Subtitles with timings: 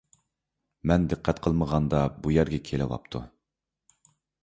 [0.91, 3.25] مەن دىققەت قىلمىغاندا، بۇ يەرگە كېلىۋاپتۇ.